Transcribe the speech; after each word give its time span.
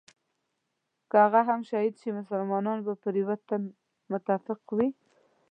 که 1.09 1.15
هغه 1.25 1.41
هم 1.49 1.61
شهید 1.69 1.95
شي 2.01 2.09
مسلمانان 2.19 2.77
به 2.85 2.93
پر 3.01 3.13
یوه 3.21 3.35
تن 3.47 3.63
متفق 4.11 4.61
وي. 4.77 4.87